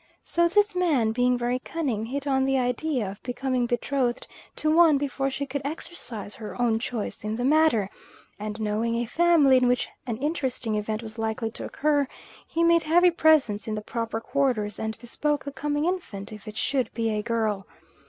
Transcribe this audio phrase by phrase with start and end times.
[0.23, 4.97] So this man, being very cunning, hit on the idea of becoming betrothed to one
[4.97, 7.87] before she could exercise her own choice in the matter;
[8.39, 12.07] and knowing a family in which an interesting event was likely to occur,
[12.47, 16.57] he made heavy presents in the proper quarters and bespoke the coming infant if it
[16.57, 17.67] should be a girl.